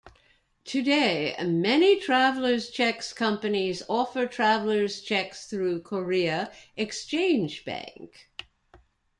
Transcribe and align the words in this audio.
Today, 0.65 1.35
many 1.45 1.99
Travellers 1.99 2.71
Cheques 2.71 3.13
companies 3.13 3.83
offer 3.87 4.25
travellers 4.25 4.99
cheques 5.01 5.45
through 5.45 5.83
Korea 5.83 6.51
Exchange 6.75 7.63
Bank. 7.63 8.31